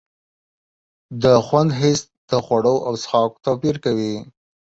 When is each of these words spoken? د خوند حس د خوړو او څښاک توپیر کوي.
د 1.23 1.23
خوند 1.45 1.71
حس 1.79 2.01
د 2.29 2.31
خوړو 2.45 2.75
او 2.87 2.93
څښاک 3.01 3.31
توپیر 3.45 3.75
کوي. 3.85 4.15